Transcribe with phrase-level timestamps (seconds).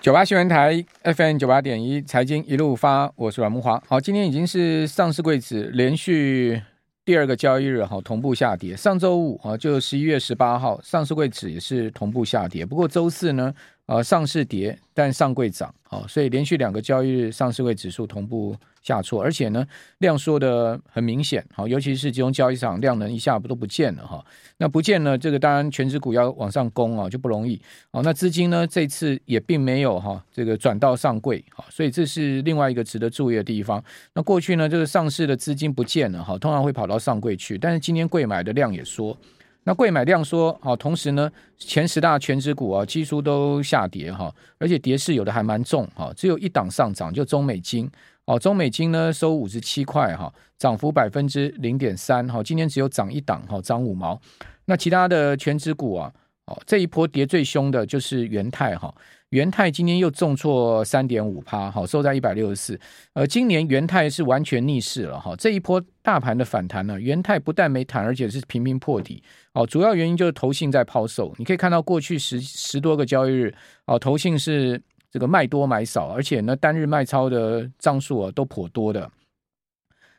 [0.00, 3.78] 九八新闻台 FM 九八点一财经一路发，我是阮木华。
[3.86, 6.58] 好，今天已经是上市柜指连续
[7.04, 8.74] 第二个交易日，好，同步下跌。
[8.74, 12.64] 上周五啊，就十一月十八号，上市柜指也是同步下跌。
[12.64, 13.52] 不过周四呢，
[13.84, 18.56] 呃，上市跌，但上柜涨，好，所以连续两个交易日，上市柜指数同步。
[18.82, 19.66] 下挫，而且呢，
[19.98, 24.24] 量缩的很明显，好，尤其是集中交易场量能一下不都不见了哈，
[24.56, 27.60] 那不见了，这个当然权值股要往上攻啊就不容易，
[27.92, 33.82] 好，那资金呢这次也并没有哈这个转到上柜，好，所以这是另外一个值得注意的地方。
[34.14, 39.16] 那过去呢，这个上市的资金不见了哈，通常会跑到上柜去，但是今天柜买的量也缩，
[39.64, 47.90] 那柜买量缩，好，同时呢，前十大权值股啊，几乎都下跌哈，而且跌势有的还蛮重哈，只有一档上涨，就中美金。
[48.30, 54.20] 哦，中美金呢收五十七块哈，涨幅百分之零点三哈，今天只有涨一档哈，涨五毛。
[54.66, 56.12] 那其他的权值股啊，
[56.46, 58.94] 哦这一波跌最凶的就是元泰哈，
[59.30, 62.80] 元泰今天又重挫三点五趴，好收在一百六十四。
[63.14, 69.20] 呃，今年元泰是完全逆势了哈，这一波大盘的反弹呢，元泰不但没弹，而且是频频破底。
[69.54, 73.52] 哦，主要原因就是投信在抛售，你可以看到过去十十多个交易日，
[73.86, 74.80] 哦投信是。
[75.10, 79.10] 这个卖多买少，而且呢，单日卖超的张数啊都颇多的。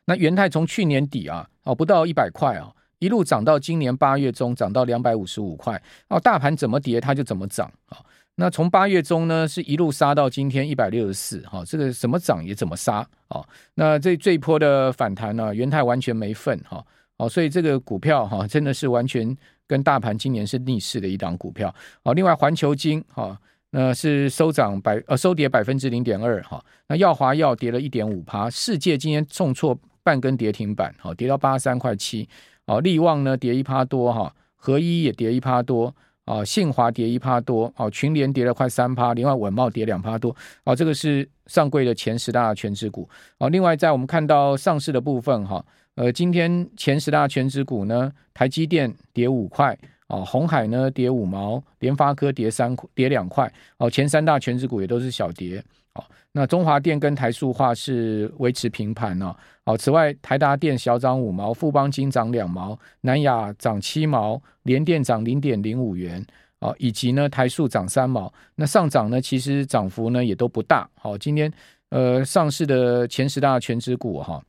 [0.05, 7.99] 那元泰从去年底啊，哦不到一百块啊，一路涨到今年八月中涨到两百五十五块哦，大盘怎么跌它就怎么涨啊。
[8.35, 13.41] 那从八月中呢是一路杀到今天一百六十四哈，这个怎么涨也怎么杀啊。
[13.75, 19.33] 那这这一波的反弹呢，元泰完全没份哈哦，所以这个股票哈真的是完全
[19.67, 22.13] 跟大盘今年是逆势的一档股票哦。
[22.13, 23.39] 另外环球金哈。
[23.73, 32.27] 那是收涨百呃收跌百分之零点二哈，那耀华药跌了一点五趴，世界今天重挫半根跌停板，好跌到八十三块七，
[32.65, 49.77] 哦力旺呢跌一趴多哈，合一也跌一趴多啊，信华跌一趴多，哦群联跌了快三趴，另外稳懋跌两趴多，哦这个是上柜的前十大权值股，哦另外在我们看到上市的部分哈，呃今天前十大权值股呢，台积电跌五块。
[50.11, 53.49] 哦，鸿海呢跌五毛，联发科跌三跌两块。
[53.77, 55.63] 哦，前三大权值股也都是小跌。
[55.93, 59.33] 哦，那中华电跟台塑化是维持平盘呢。
[59.63, 66.25] 哦，此外台达电小涨五毛，富邦金涨两毛，南亚涨七毛，联电涨零点零五元。
[66.59, 68.31] 哦，以及呢台塑涨三毛。
[68.55, 70.87] 那上涨呢其实涨幅呢也都不大。
[70.93, 71.51] 好，今天
[71.89, 74.43] 呃上市的前十大权值股哈。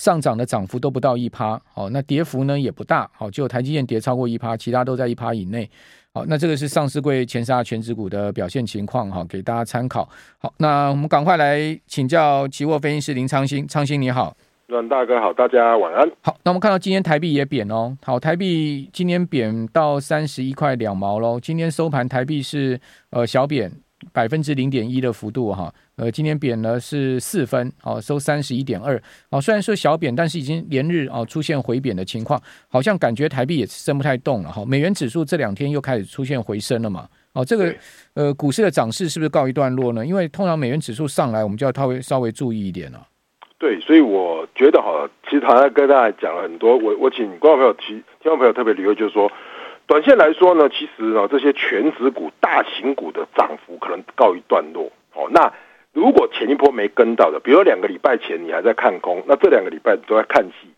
[0.00, 5.68] 上涨的涨幅都不到一趴，好，那跌幅呢也不大，好，只有台积电跌超过一趴，其他都在一趴以内，
[6.14, 10.08] 好，那这个是上市柜前十大权值股的表现情况，哈，给大家参考。
[10.38, 14.34] 好，那我们赶快来请教期货分析师林昌兴，昌兴你好，
[14.68, 16.10] 阮大哥好，大家晚安。
[16.22, 22.80] 好，那我们看到今天台币也贬哦，好，台币今天贬到三十一块两毛喽，今天收盘台币是
[23.10, 23.70] 呃小贬。
[24.12, 29.00] 百分之零点一的幅度哈，呃，今天贬了是四分，哦，收三十一点二，
[29.30, 34.64] 哦，虽然说小贬，但是已经连日哦出现回贬的情况，好像感觉台币也升不太动了哈。
[34.64, 37.74] 美元指数这两天又开始出现回升了嘛，哦，这个
[38.14, 40.04] 呃股市的涨势是不是告一段落呢？
[40.04, 43.06] 因为通常美元指数上来，我们就要稍微稍微注意一点了。
[43.58, 49.30] 对，所以我觉得哈，其实好像跟大家讲了很多，我我请观众朋友提，听众朋友特别留意，就是说。
[49.90, 54.84] 短线来说呢，其实呢，这些全值股、大型股的涨幅可能告一段落。
[55.12, 55.52] 哦，那
[55.92, 60.68] 如果前一波没跟到的，比如两个礼拜前你还在看空，那这两个礼拜都在看戏。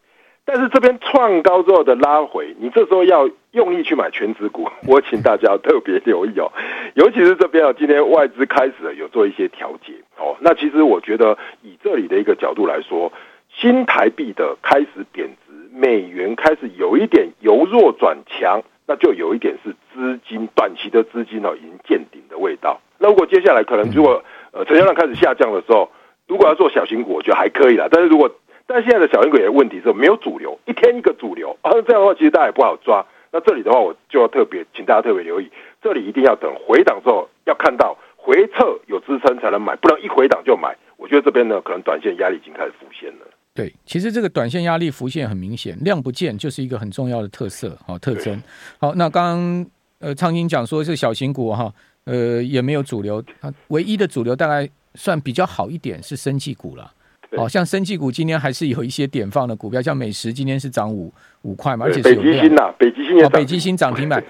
[0.47, 6.51] 但是这边创高之后的拉回，你这时候要用力去买全值股， 我请大家特别留意哦。
[6.95, 9.93] 尤其是这边啊，今天外资开始有做一些调节。
[10.17, 13.13] 哦，那其实我觉得以这里的一个角度来说，
[13.55, 18.63] 新台币的开始贬值，美元开始有一点由弱转强。
[18.93, 22.79] 那就有一点是资金短期的资金哦，已经见顶的味道。
[22.99, 24.23] 那如果接下来可能如果
[24.53, 25.91] 呃成交量开始下降的时候，
[26.29, 27.89] 如果要做小型股，我觉得还可以啦。
[27.91, 28.31] 但是如果
[28.67, 33.03] 但现在的小型股有问题是没有主流，一天一个主流啊， 这样的话其实大家也不好抓。
[33.31, 40.77] 那这里的话，我就要特别请大家特别留意，这里一定要等回档之后，要看到回撤有支撑才能买，不能一回档就买。
[40.99, 43.27] 我觉得这边呢，可能短线压力已经开始浮现了。
[43.55, 48.43] 对，其实这个短线压力浮现很明显，量不见就是一个很重要的特色，好特征。
[48.79, 49.67] 好，那刚刚
[49.99, 51.73] 呃昌兴讲说是小型股哈，
[52.05, 53.23] 呃也没有主流，
[53.69, 56.91] 唯一的主流大概算比较好一点是生技股了。
[57.35, 61.11] 好像生技股今天还是有一些点放的股票，像美食今天是涨五
[61.41, 62.75] 五块嘛，而且是有量。
[62.79, 64.23] 北极星呐，北极星涨停板，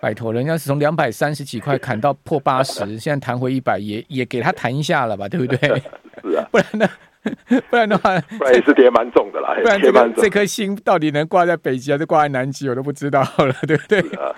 [0.00, 5.58] 拜托，人家是从两百三十几块砍到破八十，现在弹回一百，也也给他弹一下了吧，对不对？
[6.22, 6.88] 是啊， 不然呢？
[7.70, 9.54] 不然的话， 不然也是跌蛮重的啦。
[9.62, 14.02] 不然这个这颗星到底能挂在北极还是挂在南极，我都不知道了，对不对？
[14.02, 14.34] 是啊，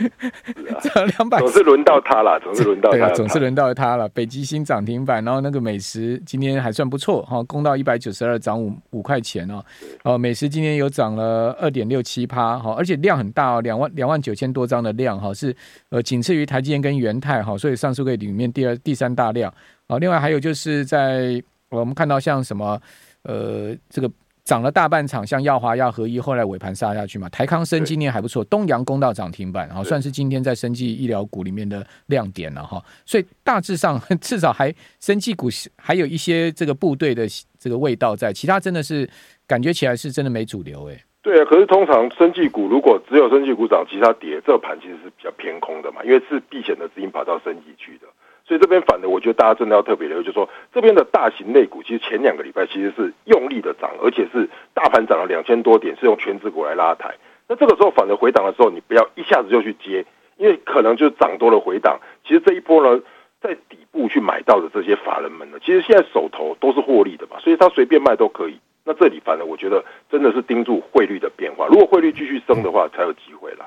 [0.81, 4.09] 涨两百，总是轮到它了，总是轮到它，总是轮到它了。
[4.11, 9.65] 北极星涨停板，然后那个美食今天还算不错哈，攻到一百九十二，涨五五块钱哦。
[10.05, 15.55] 哦，美食今天有涨了二点六七趴哈，而且量很大哦，两万两万九千多张的量哈，是
[15.91, 19.53] 呃仅次于台积电跟元泰哈，所以上市柜里面第二第三大量。
[19.89, 21.41] 好，另外还有就是在
[21.71, 22.81] 我们看到像什么，
[23.23, 24.11] 呃，这个
[24.45, 27.29] 涨了大半场，像耀华、耀合一，后来尾盘杀下去嘛。
[27.31, 32.81] 台康生今年还不错，东阳攻到涨停板，好，算是今天在生技医疗股里面的亮点了哈。
[33.05, 37.27] 所以大致上 至少还生技股还有一些这个部队的
[37.59, 39.09] 这个味道在，其他真的是
[39.47, 41.03] 感觉起来是真的没主流哎。
[41.23, 48.07] 对啊，可是通常生技股如果只有生技股涨，其他跌，这个盘其实是比较偏空的嘛，因为是避险的资金跑到生技去的。
[48.47, 57.13] 所以这边反的，我觉得大家真的要特别留意，就是说这边的大型类股，其实前两个礼拜其实是用力的涨，而且是大盘涨了两千多点，是用权值股来拉抬。
[57.49, 60.05] 那这个时候反的回档的时候，你不要一下子就去接，
[60.37, 61.99] 因为可能就涨多了回档。
[62.25, 63.03] 其实这一波呢，
[63.41, 68.59] 在底部去买到的这些法人们呢，其实现在手头都是获利的嘛，所以他随便卖都可以。
[68.85, 73.67] 那这里反的，我觉得真的是盯住汇率的变化，如果汇率继续升的话，才有机会啦。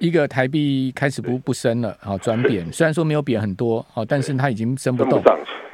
[0.00, 5.22] 一个台币开始不不升了，好转贬， 虽然说没有贬很多，好，但是它已经升不动，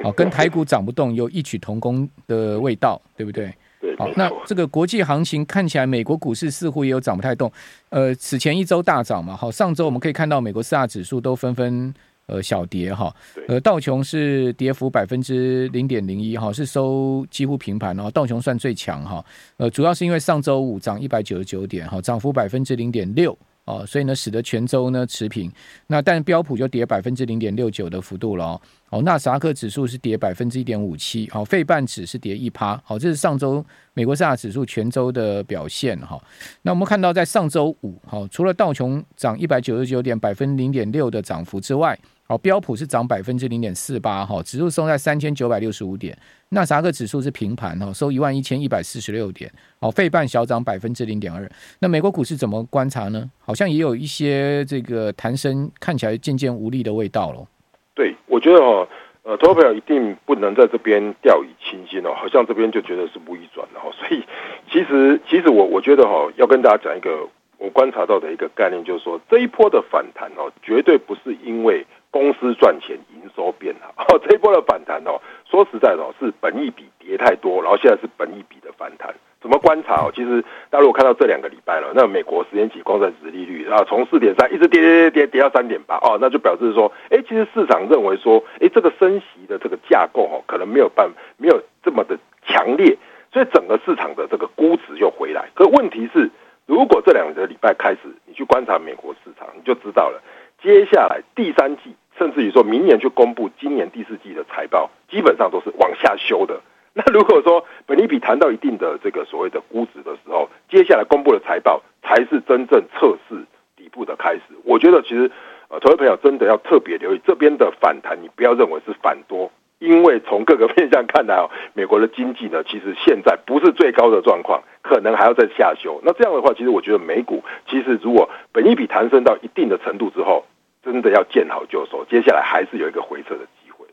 [0.03, 3.51] 好，跟台股涨不动有异曲同工的味道，对不对？
[3.97, 7.51] 好，那这个国际行情看起来，美国股市似乎也有涨不太动，
[7.89, 11.93] 呃，此前一周大涨嘛，好，上周我们可以看到美国四大指数都纷纷
[12.27, 13.13] 呃小跌哈，
[13.47, 19.23] 呃，道琼是跌幅百分之零点零一哈，是收几乎平盘哦，道琼算最强哈，
[19.57, 23.35] 呃，主要是因为上周五涨一百九十九点哈，涨幅百分之零点六。
[23.65, 25.51] 哦，所以呢，使得全周呢持平。
[25.87, 28.61] 那但标普就跌百分之零点六九的幅度了哦。
[28.89, 31.29] 哦，纳斯达克指数是跌百分之一点五七。
[31.29, 32.81] 好，费半指是跌一趴。
[32.83, 33.63] 好，这是上周
[33.93, 36.21] 美国三大指数全周的表现哈。
[36.63, 41.97] 那我们看到在上周五，好，除了道琼涨一百九十九点，百分零点六的涨幅之外。
[42.31, 46.17] 好，标普是涨百分之零点四八，哈，指数收在三千九百六十五点。
[46.51, 49.51] 纳斯达克指数是平盘，哈，收一万一千一百四十六点。
[49.81, 51.45] 好，费半小涨百分之零点二。
[51.79, 53.29] 那美国股市怎么观察呢？
[53.41, 57.45] 好像也有一些这个弹升，看起来渐渐无力的味道了。
[57.93, 58.87] 对，我觉得哦，
[59.23, 63.91] 呃，投资朋友一定不能在这边掉以轻心哦，好像这边就觉得是不易转的哈。
[63.91, 64.23] 所以
[64.71, 67.27] 其实，其实我我觉得哈，要跟大家讲一个
[67.57, 71.85] 我观察到的一个概念，就是说这一波的反弹哦，绝对不是因为。
[72.11, 74.03] 公司赚钱，营收变好。
[74.13, 75.19] 哦，这一波的反弹哦，
[75.49, 79.13] 说实在的哦，是本益比跌太多，然后现在是本益比的反弹。
[79.41, 80.11] 怎么观察哦？
[80.13, 92.15] 其实大家如果看到这两个礼拜了，那美国十年期公债殖利率啊，从四点三一直跌跌跌跌跌到三点八哦，那就表示说，哎，其实市场认为说，哎，这个升息的这个架构哦，可能没有办没有这么的
[92.45, 92.95] 强烈，
[93.33, 95.49] 所以整个市场的这个估值又回来。
[95.55, 96.29] 可问题是，
[96.67, 100.21] 如果这两个礼拜开始你去观察美国市场，你就知道了，
[100.61, 101.95] 接下来第三季。
[102.21, 106.61] 甚至于说明年去公布今年第四季的财报，基本上都是往下修的。
[106.93, 113.43] 那如果说本益比谈到一定的这个所谓的估值的时候，接下来公布的财报才是真正测试
[113.75, 114.41] 底部的开始。
[114.65, 115.31] 我觉得其实
[115.69, 125.99] 呃，投资朋友真的要特别留意这边的反弹，你不要认为是反多，因为从各个面向看来哦，美国的经济呢，其实现在不是最高的状况，可能还要再下修。
[126.03, 130.45] 那这样的话，其实我觉得美股其实如果本益比弹升到一定的程度之后，
[130.83, 133.85] 真的要见好就收，接下来还是有一个回撤的机会。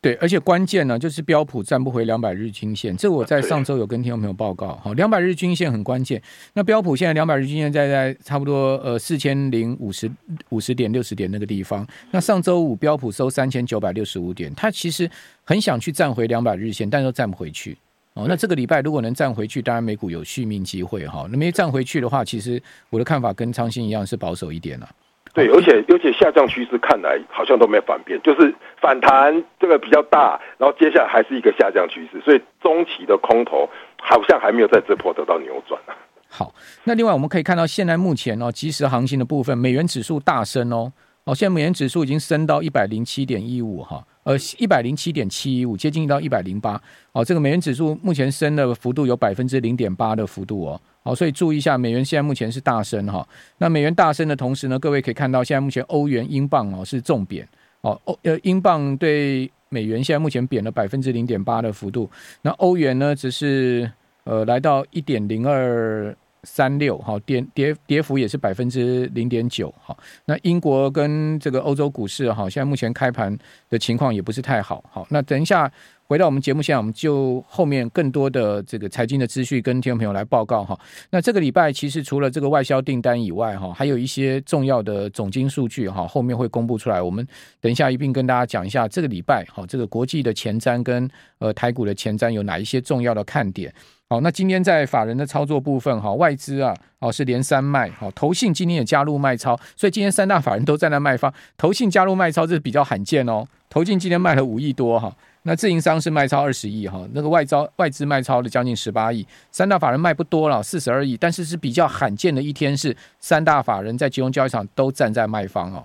[0.00, 4.76] 对，而且关键呢，就是标普站不回两百日均线，这我在上周有跟听众朋友报告。
[4.76, 6.22] 好，两百日均线很关键。
[6.52, 10.08] 那标普现在两百日均线在在差不多呃四千零五十
[10.50, 11.84] 五十点六十点那个地方。
[12.12, 15.10] 那上周五标普收三千九百六十五点，它其实
[15.42, 17.76] 很想去站回两百日线，但是都站不回去。
[18.14, 21.26] 哦，那这个礼拜如果能站回去，当然美股有续命机会哈。
[21.32, 24.88] 那没站回去的话，其实我的看法跟昌兴一样是保守一点了。
[25.36, 33.68] 对，而且而且下降趋势看来好像都没有反变，就是反弹这个比较大，然后接下来还是一个下降趋势，所以中期的空头
[34.00, 35.92] 好像还没有在这波得到扭转啊。
[36.26, 40.90] 好，那另外我们可以看到，现在目前哦，即时行情的部分，美元指数大升哦，
[41.24, 44.02] 哦，现在美元指数已经升到一百零七点一五哈。
[44.24, 46.80] 呃，一百零七点七一五，接近到一百零八。
[47.12, 50.80] 哦，这个美元指数目前升的幅度有百分之零点八的幅度哦。
[51.06, 53.24] 好，所以注意一下，美元现在目前是大升哈。
[53.58, 57.48] 那美元大升的同时呢，各位可以看到，现在目前欧元、英镑哦是重贬。
[57.82, 62.10] 哦，欧呃，英镑对美元现在目前贬了百分之零点八的幅度。
[62.42, 63.88] 那欧元呢，只是
[64.24, 66.12] 呃来到一点零二。
[66.48, 69.98] 三六好，跌跌跌幅也是百分之零点九好。
[70.26, 73.36] 那英国跟这个欧洲股市哈，现在目前开盘
[73.68, 74.84] 的情况也不是太好。
[74.88, 75.68] 好，那等一下
[76.08, 80.78] 回到我们节目现在，我们就后面更多的这个财经的资讯跟听众朋友来报告哈。
[81.10, 87.02] 那这个礼拜其实除了这个外销订单以外哈，还有一些重要的总经数据哈，后面会公布出来。
[87.02, 87.26] 我们
[87.60, 93.72] 等一下一并跟大家讲一下这个礼拜哈，这个国际的前瞻跟呃台股的前瞻有哪一些重要的看点。
[94.08, 103.44] 好，那今天在法人的操作部分哈，外资啊哦是连三卖，好，投信今天也加入卖超，所以今天三大法人都在那卖方，投信加入卖超这是比较罕见哦。
[103.68, 105.12] 投信今天卖了五亿多哈，
[105.46, 115.84] 那自营商是卖超二十亿哈，那个外招外资卖超了将近十八亿，三大法人卖不多了四十二亿，但是是比较罕见的一天是三大法人在金融交易场都站在卖方哦。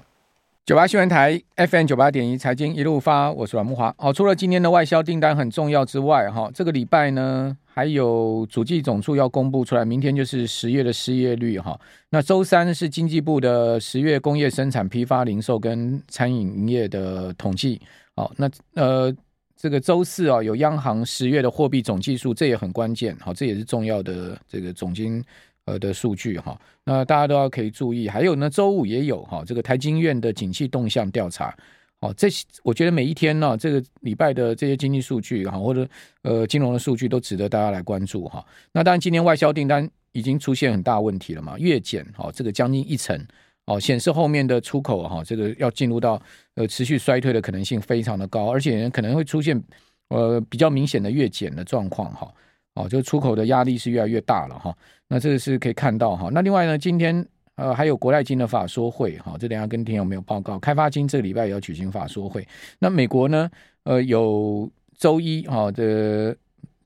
[0.66, 3.94] 九八新闻台 FM 九八点一财经一路发，我是阮木华。
[3.98, 11.80] 好，除了今天的外销订单很重要之外，哈，这个礼拜呢还有主计总处要公布出来，明天就是十月的失业率哈。
[12.10, 17.82] 那周三是经济部的十月工业生产批发零售跟餐饮营业的统计。
[18.16, 19.14] 好，那呃
[19.62, 23.16] 这个周四啊有央行十月的货币总计数，这也很关键。
[23.20, 25.24] 好，这也是重要的这个总金。
[25.66, 28.10] 呃的数据哈，那大家都要可以注意。
[28.10, 31.56] 还有呢，周五也有哈，这个台经院的景气动向调查。
[32.00, 32.28] 哦，这
[32.64, 35.88] 我觉得每一天呢，这个礼拜的这些经济数据哈，或者
[36.24, 38.44] 呃金融的数据都值得大家来关注哈。
[38.72, 43.16] 那当然，今天外销订单已经出现很大问题了嘛，月减哈，这个将近一成
[43.72, 46.22] 哦，显示后面的出口哈，这个要进入到
[46.56, 49.62] 呃持续衰退的可能性非常的高，而且可能会出现
[50.10, 52.30] 呃比较明显的月减的状况哈。
[52.74, 54.76] 哦，就出口的压力是越来越大了哈。
[55.08, 56.30] 那这个是可以看到哈。
[56.32, 57.26] 那另外呢，今天
[57.56, 60.58] 呃还有国泰金的法说会哈，这等下跟听友没有报告。
[60.60, 62.48] 开发金这个礼拜也要举行法说会。
[62.80, 63.50] 那美国呢，
[63.84, 66.36] 呃有周一哈的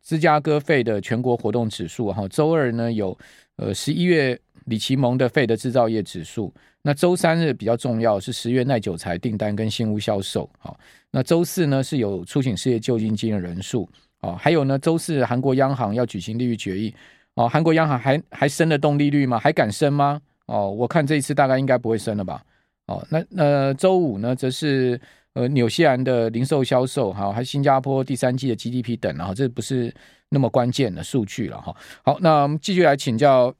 [0.02, 3.16] 芝加哥费的全国活动指数哈，周二呢有
[3.58, 6.54] 呃十一月里奇蒙的 Fed 的制造业指数。
[6.82, 10.48] 那周三日比较重要是十月耐久财订单跟新屋销售。
[10.60, 10.78] 好，
[11.10, 13.90] 那周四呢是有初请失业救济金的人数。
[14.22, 16.94] 哦，还有呢，周四韩国央行要举行利率决议。
[17.36, 19.40] 哦，韩国央行还还升得动利率吗？
[19.40, 20.22] 还敢升吗？
[20.46, 22.42] 哦，我看这一次大概应该不会升了吧。
[22.88, 25.00] 哦，那呃，周五呢，则是
[25.34, 29.94] 呃纽西兰的零售销售，哈，还新加坡第三季的 GDP 等，然后这不是
[30.30, 31.76] 那么关键的数据了哈。
[32.04, 33.54] 好，那我们继续来请教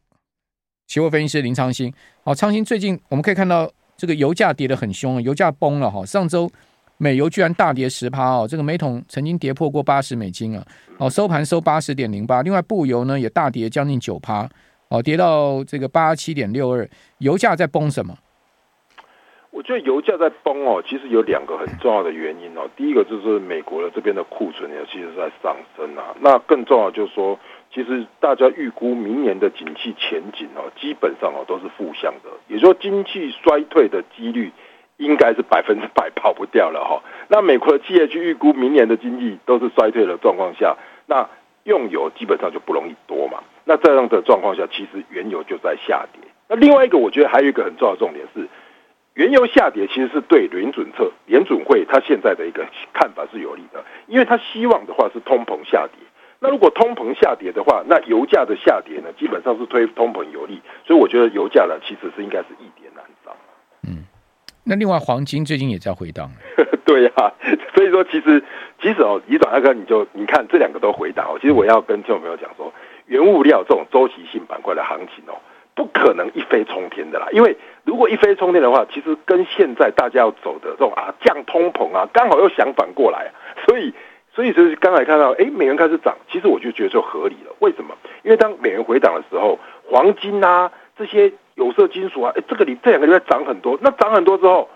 [0.88, 1.94] 期货分析师林昌兴。
[2.24, 6.06] 好，昌兴最近我们可以看到这个油价跌得很凶，油价崩了哈。
[6.06, 6.50] 上周。
[6.98, 10.66] 美油居然大跌十趴哦，这个每桶曾经跌破过八十美金啊，
[10.98, 12.42] 哦，收盘收八十点零八。
[12.42, 14.48] 另外布油呢也大跌将近九趴，
[14.88, 16.90] 哦，跌到这个八七点六二。
[17.18, 18.18] 油价在崩什么？
[19.52, 22.62] 我觉得油价在崩哦，其实有两个很重要的原因哦。
[22.78, 26.16] 第一个就是美国的这边的库存也其实在上升啊。
[26.22, 27.38] 那更重要就是说，
[27.76, 34.52] 其实大家预估明年的景气前景哦，基本上哦都是负向的，也就是说经济衰退的几率。
[34.98, 37.04] 应该是百分之百跑不掉了哈。
[37.28, 41.28] 那美国的企业去预估明年的经济都是衰退的状况下，那
[41.66, 43.44] 用油基本上就不容易多嘛。
[43.66, 46.22] 那这样的状况下，其实原油就在下跌。
[46.48, 48.48] 那另外一个，我觉得还有一个很重要的重点是，
[49.16, 56.00] 原油下跌其实是对联准策联准会它现在的一个看法是有利的，因为它希望的话是通膨下跌。
[56.40, 60.62] 那如果通膨下跌的话，那油价的下跌呢，基本上是推通膨有利。
[60.86, 63.34] 所以我觉得油价呢，其实是应该是一跌难涨。
[63.88, 64.06] 嗯。
[64.64, 66.30] 那另外黄金最近也在回档，
[66.86, 67.32] 对呀、啊，
[67.76, 68.44] 所以说其实
[68.82, 72.74] 其实哦，李总大哥你就你看这两个都回档哦，其实我要跟听众朋友讲说，
[73.06, 75.38] 原物料这种周期性板块的行情哦，
[75.76, 83.32] 不可能一飞冲天的啦，因为如果一飞冲天的话，其实跟现在大家要走的这种啊降通膨啊，刚好又相反过来，
[83.68, 83.94] 所以
[84.36, 87.96] 所以就是刚才看到哎美元开始涨，其实我就觉得就合理了，为什么？
[88.24, 89.58] 因为当美元回档的时候，
[89.90, 91.32] 黄金啊这些。
[91.56, 94.68] 有色金属啊，哎，这个礼这两个礼拜涨很多，那涨很多之后，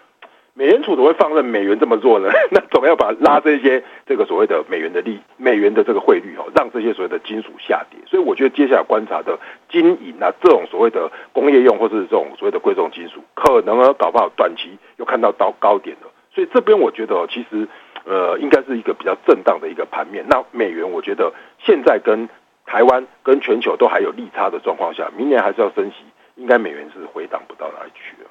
[0.54, 2.30] 美联储怎么会放任美元这么弱呢？
[2.52, 8.00] 那总要把拉这些这个所谓的美元的利美元的这个汇率哦，让这些所谓的金属下跌。
[8.08, 9.38] 所以我觉得接下来观察的
[9.70, 16.08] 金银啊，这种所谓的工业用或是这种所谓的贵重金属，可能呢搞不好短期又看到到高点了。
[16.34, 17.68] 所以这边我觉得其实
[18.10, 20.26] 呃应该是一个比较震荡的一个盘面。
[20.28, 21.32] 那美元我觉得
[21.64, 22.28] 现在跟
[22.66, 26.04] 台湾跟全球都还有利差的状况下，明年还是要升息。
[26.36, 28.30] 应该美元是回档不到哪里去了，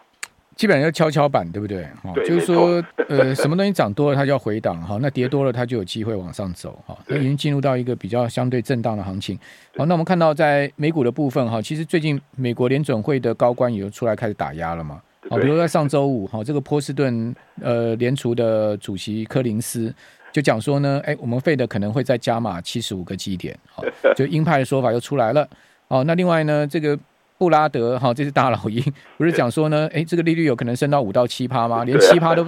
[0.56, 1.86] 基本上就跷跷板，对不对？
[2.14, 6.96] 对，就是说，呃， 什么东西涨多了，它就要回档哈，那跌多了，它就有机会往上走哈。
[7.06, 9.38] 那已经进入到一个比较相对震荡的行情。
[9.76, 15.02] 好，那我们看到在美股的部分哈，其实最近美国联准会的高官也出来开始打压了嘛。
[15.30, 19.94] 好，比如在上周五哈，这个波士顿呃联储的主席柯林斯
[20.32, 23.84] 就讲说呢，哎，我们费的可能会再加码七十五个基点，好，
[24.16, 25.48] 就鹰派的说法又出来了。
[25.88, 26.98] 好，那另外呢，这个。
[27.40, 28.82] 布拉德哈，这是大老鹰，
[29.16, 31.84] 不是讲说呢，诶，这个利率有可能升到五到七趴吗？
[31.84, 32.44] 连七趴都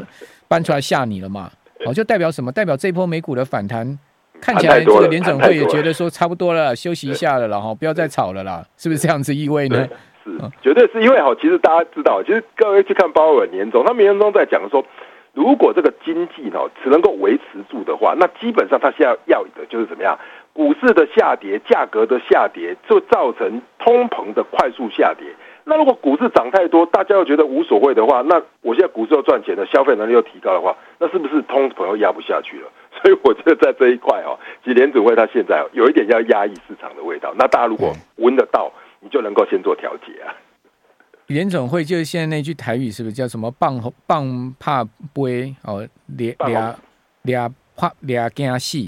[0.49, 1.49] 搬出来吓你了嘛？
[1.87, 2.51] 好，就代表什么？
[2.51, 3.97] 代表这波美股的反弹
[4.41, 9.87] 看起来这个联准会也觉得说差不多了，休息一下了，然后不要再吵了啦，是不是这样子意味呢？
[10.25, 10.31] 是，
[10.63, 14.85] 绝对是因为哈，其实大家知道，其实各位去看鲍尔年终，他年终在讲说，
[15.33, 20.19] 如果这个经济呢只能够维持住的话，那基本上他现在要的就是怎么样？
[20.53, 25.27] 股市的下跌，价格的下跌，就造成通膨的快速下跌。
[25.65, 32.69] 那如果股市涨太多，大家又觉得无所谓的话，那我现在股市又赚钱了，消费能力又提高的话，那是不是通膨又压不下去了？
[33.01, 37.33] 所以我觉得在这一块哦，其实联准会它现在有一点要压抑市场的味道。
[37.39, 40.35] 那大家如果闻得到，你就能够先做调节啊。
[41.27, 46.77] 联总会就是现在那句台语是不是叫什么“棒棒怕杯”哦，俩俩
[47.23, 48.79] 俩怕俩惊死。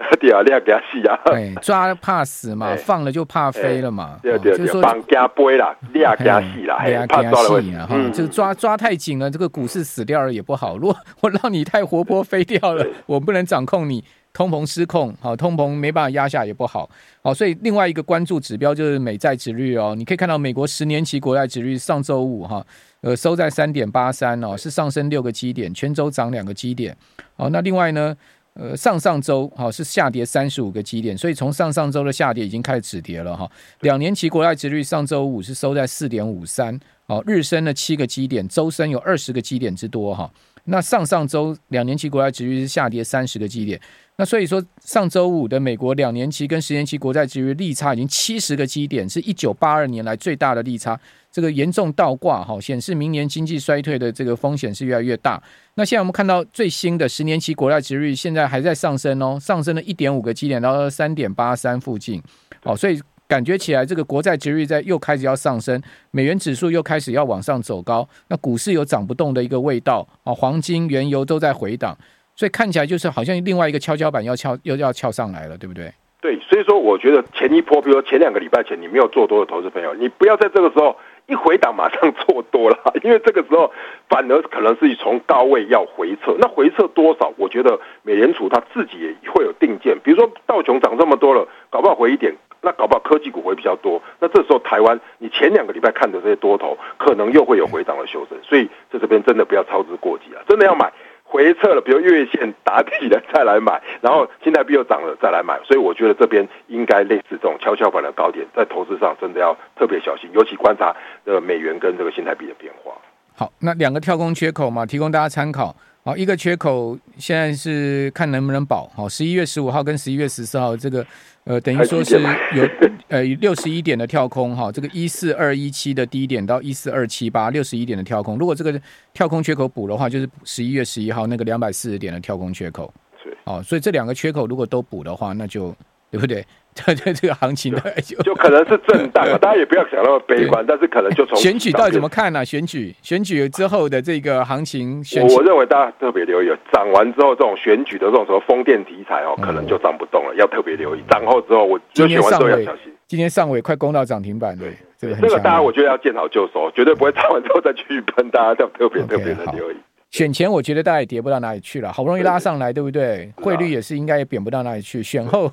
[0.18, 1.20] 对啊，你要给他死啊！
[1.32, 4.18] 哎，抓怕死嘛， 放了就怕飞了嘛。
[4.22, 7.62] 对对对，就是说绑加杯啦，你要给他死啦，怕抓了会。
[7.90, 10.78] 嗯，这个抓抓太紧了，这个股市死掉了也不好。
[10.78, 16.88] 如果 我让你太活泼飞掉了，我不能掌控你，通膨失控，好，通膨没办法压下也不好。
[17.22, 19.94] 好，所以另外一个关注指标就是美债殖率哦。
[19.96, 22.64] 你可以看到美国十年期国债殖率上周五哈，
[23.00, 26.96] 呃，收在三点八三哦，是上升六个基点，全周涨两个基点。
[27.36, 28.16] 好，那另外呢？
[28.54, 33.48] 呃，上上周哈是下跌三十五个基点，所以从上上周的下跌已经开始止跌了哈。
[33.82, 40.28] 两年期国债殖率上周五是收在四点五三，哦，日升了七个基点，周升有二十个基点之多哈。
[40.70, 43.78] 那上上周两年期国债殖率是下跌三十个基点，
[44.16, 50.98] 那所以说上周五的美国两年期跟十年期国债殖率利差已经七十个基点，是一九八二年来最大的利差。
[51.32, 55.40] 这个严重倒挂哈，显示明年经济衰退的这个风险是越来越大。
[55.74, 62.22] 那现在我们看到最新的十年期国债殖率现在还在上升哦，上升了一点五个基点到三点八三附近。
[62.62, 63.00] 好，所以
[63.30, 71.96] 感觉起来这个国债殖率在又开始要上升，美元指数又开始要往上走高，那股市有涨不动的一个味道啊，黄金、原油都在回档，
[72.34, 75.92] 所以看起来就是好像另外一个跷跷板要翘又要翘上来了，对不对？
[76.20, 80.96] 对，所以说我觉得前一波，比如说前两个礼拜前你没有做多的投资朋友，你不要在这个时候。
[81.26, 83.70] 一回档马上做多了，因为这个时候
[84.08, 87.32] 反而可能是从高位要回撤，那回撤多少？
[87.36, 100.92] 我觉得美联储他自己也会有定见，比如说道琼涨这么多了，搞不好回一点，那搞不好科技股会比较多，那这时候台湾你前两个礼拜看的这些多头，可能又会有回档的修正，所以在这边真的不要操之过急啊，真的要买。
[101.32, 110.92] 回撤了，比如月线打底了再来买，然后新台币又涨了再来买，所以我觉得这边应该类似这种跷跷板的高点，在投资上真的要特别小心，尤其观察
[111.24, 112.92] 这个美元跟这个新台币的变化。
[113.36, 115.72] 好，那两个跳空缺口嘛，提供大家参考。
[116.10, 118.90] 好，一个缺口现在是看能不能保。
[118.96, 121.06] 好，十一月十五号跟十一月十四号这个。
[121.44, 122.20] 呃，等于说是
[122.54, 122.68] 有
[123.08, 128.80] 呃六十一点的跳空哈，这个一四二一七的低点到一四二七八六十一点的跳空，如果这个
[129.14, 132.92] 跳空缺口补的话，就是十一月十一号那个两百四十点的跳空缺口。
[133.22, 135.74] 是哦，所以这两个缺口如果都补的话，那就
[136.10, 136.44] 对不对？
[136.72, 142.44] 这这，这个行情的就，就可能是震荡， 大家也不要想那么悲观，但是可能就从选举到底怎么看呢、啊？
[142.44, 151.02] 选举选举之后的这个行情选，我我认为大家特别留意，涨完之后这种选举的这种什么风电题材哦，可能就涨不动了，要特别留意。
[151.10, 152.92] 涨后之后，我就选完之后要小心。
[153.08, 159.76] 今天上尾快攻到涨停板，对，这个很这个大家我觉得要见好就收，绝对不会涨完之后再继续喷，大家要特别特别的留意。
[160.10, 163.32] 选前我觉得大概也跌不到哪里去了，好不容易拉上来，对不对？
[163.36, 165.00] 汇率也是应该也贬不到哪里去。
[165.02, 165.50] 选后，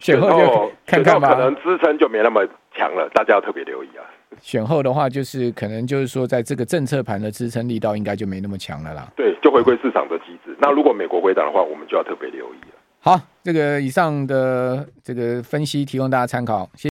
[0.00, 4.00] 选后就看看吧，可能支撑就没那么强了，大家要特别留意啊。
[4.40, 9.06] 选后的话，就是可能就是说，在这个政策盘的支撑力道应该就没那么强了啦。
[9.14, 10.56] 对，就回归市场的机制。
[10.58, 12.74] 那如果美国回档的话，我们就要特别留意了。
[13.00, 16.68] 好，这个以上的这个分析提供大家参考。
[16.74, 16.86] 谢谢。